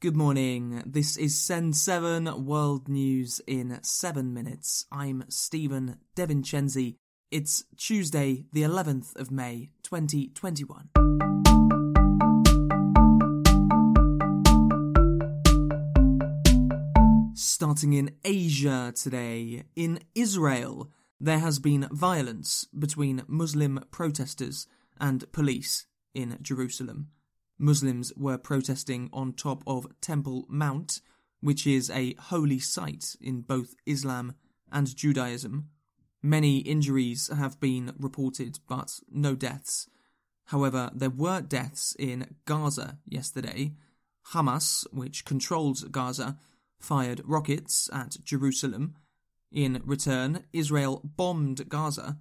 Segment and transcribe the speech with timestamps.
[0.00, 0.80] Good morning.
[0.86, 4.86] This is Send7 World News in 7 minutes.
[4.92, 6.94] I'm Stephen DeVincenzi.
[7.32, 10.90] It's Tuesday, the 11th of May, 2021.
[17.34, 24.68] Starting in Asia today, in Israel, there has been violence between Muslim protesters
[25.00, 27.08] and police in Jerusalem.
[27.58, 31.00] Muslims were protesting on top of Temple Mount,
[31.40, 34.34] which is a holy site in both Islam
[34.70, 35.68] and Judaism.
[36.22, 39.88] Many injuries have been reported, but no deaths.
[40.46, 43.74] However, there were deaths in Gaza yesterday.
[44.32, 46.38] Hamas, which controls Gaza,
[46.78, 48.94] fired rockets at Jerusalem.
[49.52, 52.18] In return, Israel bombed Gaza.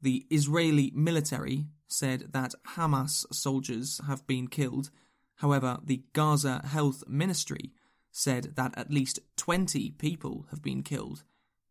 [0.00, 4.90] The Israeli military said that Hamas soldiers have been killed.
[5.36, 7.72] However, the Gaza Health Ministry
[8.10, 11.24] said that at least 20 people have been killed,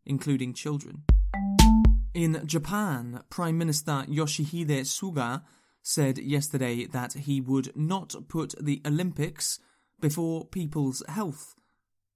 [0.04, 1.04] including children.
[2.12, 5.42] In Japan, Prime Minister Yoshihide Suga
[5.82, 9.58] said yesterday that he would not put the Olympics
[10.00, 11.54] before people's health.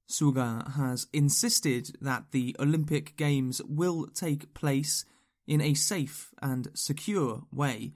[0.08, 5.04] Suga has insisted that the Olympic Games will take place
[5.48, 7.94] in a safe and secure way,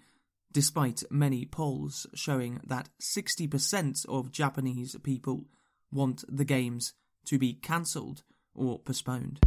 [0.50, 5.44] despite many polls showing that 60% of Japanese people
[5.92, 6.94] want the Games
[7.26, 8.22] to be cancelled
[8.54, 9.38] or postponed.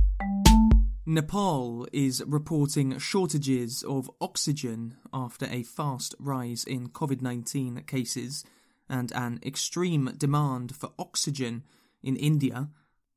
[1.08, 8.44] Nepal is reporting shortages of oxygen after a fast rise in COVID 19 cases
[8.90, 11.64] and an extreme demand for oxygen
[12.04, 12.70] in India.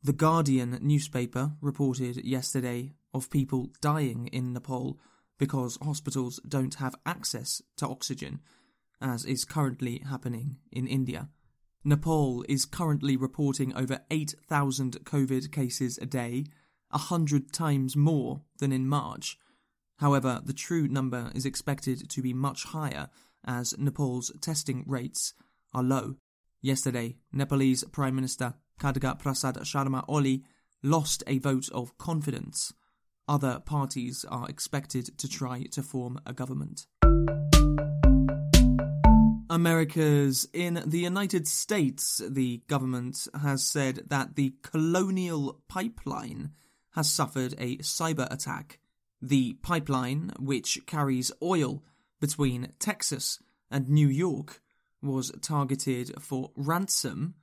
[0.03, 4.98] The Guardian newspaper reported yesterday of people dying in Nepal
[5.38, 8.41] because hospitals don't have access to oxygen,
[9.00, 11.28] as is currently happening in India.
[11.84, 16.44] Nepal is currently reporting over 8,000 COVID cases a day,
[16.91, 19.38] a hundred times more than in March.
[19.98, 23.09] However, the true number is expected to be much higher
[23.44, 25.34] as Nepal's testing rates
[25.75, 26.16] are low.
[26.60, 30.44] Yesterday, Nepalese Prime Minister Khadga Prasad Sharma Oli
[30.82, 32.72] lost a vote of confidence
[33.28, 36.87] other parties are expected to try to form a government.
[39.50, 46.50] America's in the United States, the government has said that the Colonial Pipeline
[46.91, 48.78] has suffered a cyber attack.
[49.22, 51.83] The pipeline, which carries oil
[52.21, 53.39] between Texas
[53.71, 54.60] and New York,
[55.03, 57.34] was targeted for ransom,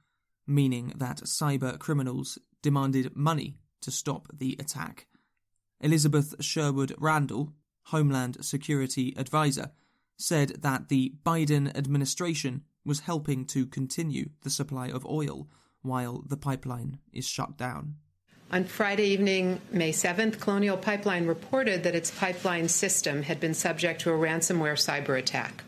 [0.45, 5.07] meaning that cyber criminals demanded money to stop the attack.
[5.85, 7.53] Elizabeth Sherwood Randall,
[7.83, 9.69] Homeland Security Advisor,
[10.17, 15.47] said that the Biden administration was helping to continue the supply of oil
[15.83, 17.97] while the pipeline is shut down.
[18.51, 24.01] On Friday evening, May 7th, Colonial Pipeline reported that its pipeline system had been subject
[24.01, 25.63] to a ransomware cyber attack.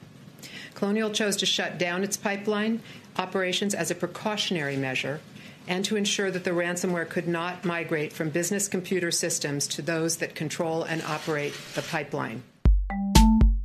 [0.74, 2.82] Colonial chose to shut down its pipeline
[3.18, 5.20] operations as a precautionary measure
[5.68, 10.18] and to ensure that the ransomware could not migrate from business computer systems to those
[10.18, 12.44] that control and operate the pipeline.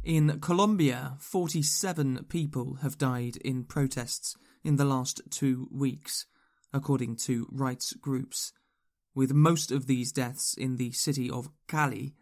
[0.05, 6.27] In Colombia, 47 people have died in protests in the last two weeks,
[6.73, 8.53] according to rights groups.
[9.15, 12.15] With most of these deaths in the city of Cali,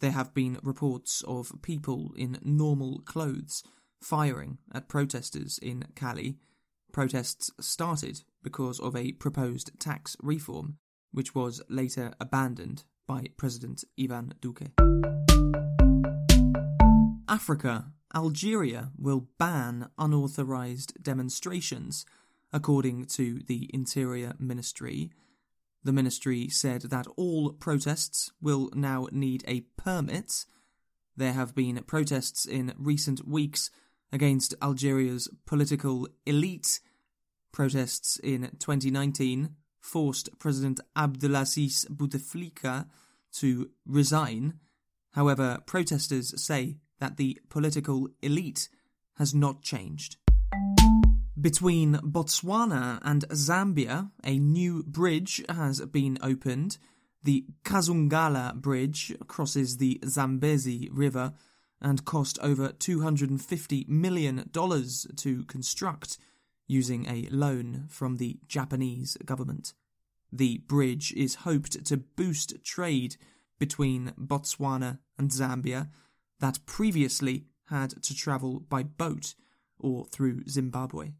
[0.00, 3.62] there have been reports of people in normal clothes
[4.00, 6.38] firing at protesters in Cali.
[6.92, 10.78] Protests started because of a proposed tax reform,
[11.12, 14.70] which was later abandoned by President Ivan Duque.
[17.28, 22.04] Africa, Algeria will ban unauthorized demonstrations,
[22.52, 25.10] according to the Interior Ministry.
[25.84, 30.44] The ministry said that all protests will now need a permit.
[31.16, 33.70] There have been protests in recent weeks
[34.12, 36.80] against Algeria's political elite
[37.52, 42.86] Protests in 2019 forced President Abdelaziz Bouteflika
[43.32, 44.54] to resign.
[45.12, 48.68] However, protesters say that the political elite
[49.16, 50.16] has not changed.
[51.38, 56.78] Between Botswana and Zambia, a new bridge has been opened.
[57.22, 61.34] The Kazungula Bridge crosses the Zambezi River
[61.80, 64.48] and cost over $250 million
[65.16, 66.18] to construct
[66.66, 69.74] using a loan from the Japanese government.
[70.32, 73.16] The bridge is hoped to boost trade
[73.58, 75.90] between Botswana and Zambia
[76.40, 79.34] that previously had to travel by boat
[79.78, 81.12] or through Zimbabwe.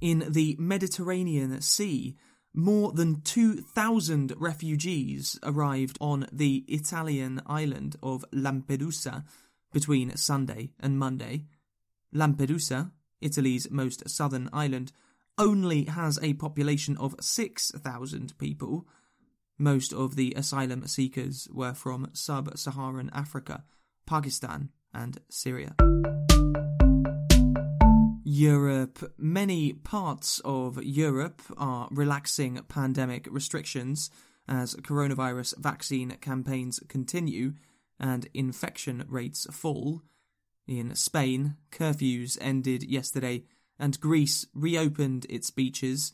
[0.00, 2.16] In the Mediterranean Sea,
[2.54, 9.24] more than 2,000 refugees arrived on the Italian island of Lampedusa
[9.72, 11.46] between Sunday and Monday.
[12.14, 12.90] Lampedusa,
[13.22, 14.92] Italy's most southern island,
[15.38, 18.86] only has a population of 6,000 people.
[19.58, 23.64] Most of the asylum seekers were from sub Saharan Africa,
[24.06, 25.74] Pakistan, and Syria.
[28.24, 29.12] Europe.
[29.18, 34.10] Many parts of Europe are relaxing pandemic restrictions
[34.48, 37.52] as coronavirus vaccine campaigns continue
[38.00, 40.02] and infection rates fall.
[40.66, 43.44] In Spain, curfews ended yesterday
[43.78, 46.12] and Greece reopened its beaches.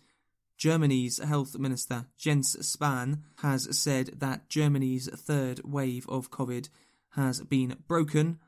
[0.56, 6.68] Germany's health minister Jens Spahn has said that Germany's third wave of COVID
[7.10, 8.38] has been broken.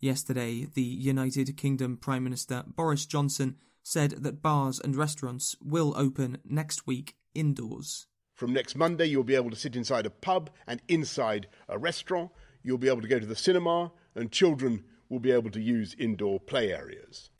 [0.00, 6.38] Yesterday, the United Kingdom Prime Minister Boris Johnson said that bars and restaurants will open
[6.44, 8.06] next week indoors.
[8.34, 12.30] From next Monday, you'll be able to sit inside a pub and inside a restaurant.
[12.62, 15.94] You'll be able to go to the cinema, and children will be able to use
[15.96, 17.30] indoor play areas.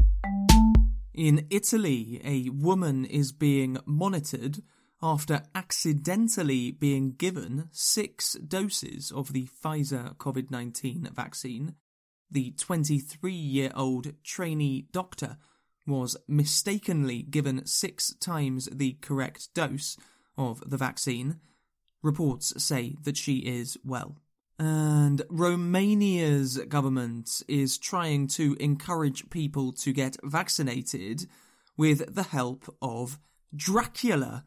[1.12, 4.62] In Italy, a woman is being monitored
[5.02, 11.74] after accidentally being given six doses of the Pfizer COVID 19 vaccine.
[12.30, 15.36] The 23 year old trainee doctor
[15.84, 19.96] was mistakenly given six times the correct dose
[20.38, 21.40] of the vaccine.
[22.02, 24.16] Reports say that she is well.
[24.58, 31.26] And Romania's government is trying to encourage people to get vaccinated
[31.76, 33.18] with the help of
[33.54, 34.44] Dracula.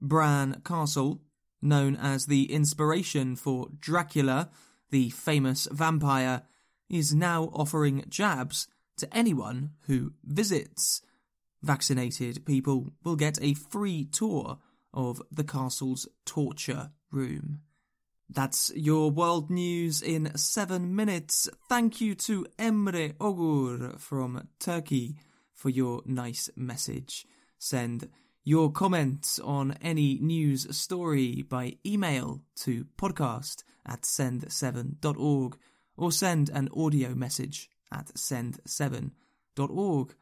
[0.00, 1.22] Bran Castle,
[1.62, 4.50] known as the inspiration for Dracula,
[4.90, 6.42] the famous vampire,
[6.88, 8.66] is now offering jabs
[8.96, 11.02] to anyone who visits.
[11.62, 14.58] Vaccinated people will get a free tour
[14.92, 17.60] of the castle's torture room.
[18.32, 21.48] That's your world news in seven minutes.
[21.68, 25.16] Thank you to Emre Ogur from Turkey
[25.52, 27.26] for your nice message.
[27.58, 28.08] Send
[28.44, 35.58] your comments on any news story by email to podcast at send7.org
[35.96, 40.14] or send an audio message at send7.org,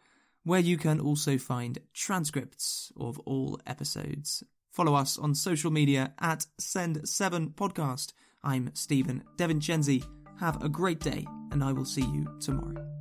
[0.44, 4.42] where you can also find transcripts of all episodes.
[4.78, 8.12] Follow us on social media at Send7Podcast.
[8.44, 10.04] I'm Stephen DeVincenzi.
[10.38, 12.97] Have a great day, and I will see you tomorrow.